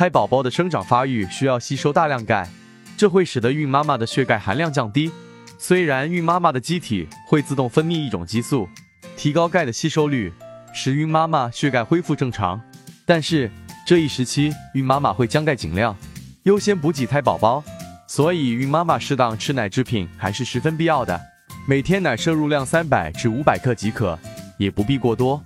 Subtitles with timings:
[0.00, 2.48] 胎宝宝的生长发育需要吸收大量钙
[2.96, 5.12] 这会使得孕妈妈的血钙含量降低
[5.58, 8.66] 虽然孕妈妈的机体会自动分泌一种激素
[9.14, 10.32] 提高钙的吸收率
[10.72, 12.58] 使孕妈妈血钙恢复正常
[13.04, 13.50] 但是
[13.86, 15.94] 这一时期孕妈妈会将钙尽量
[16.44, 17.62] 优先补给胎宝宝
[18.08, 21.20] 所以孕妈妈适当吃奶制品还是十分必要的
[21.68, 24.18] 每天奶摄入量三百至五百克即可
[24.56, 25.44] 也不必过多。